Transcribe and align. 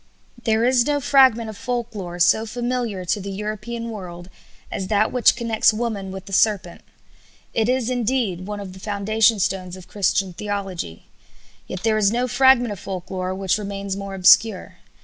There 0.45 0.65
is 0.65 0.87
no 0.87 0.99
fragment 0.99 1.47
of 1.47 1.55
folk 1.55 1.93
lore 1.93 2.17
so 2.17 2.47
familiar 2.47 3.05
to 3.05 3.21
the 3.21 3.29
European 3.29 3.91
world 3.91 4.31
as 4.71 4.87
that 4.87 5.11
which 5.11 5.35
connects 5.35 5.71
woman 5.71 6.11
with 6.11 6.25
the 6.25 6.33
serpent. 6.33 6.81
It 7.53 7.69
is, 7.69 7.87
indeed, 7.87 8.47
one 8.47 8.59
of 8.59 8.73
the 8.73 8.79
foundation 8.79 9.37
stones 9.39 9.77
of 9.77 9.87
Christian 9.87 10.33
theology. 10.33 11.05
Yet 11.67 11.83
there 11.83 11.99
is 11.99 12.09
no 12.11 12.27
fragment 12.27 12.71
of 12.71 12.79
folk 12.79 13.11
lore 13.11 13.35
which 13.35 13.59
remains 13.59 13.95
more 13.95 14.15
obscure. 14.15 14.77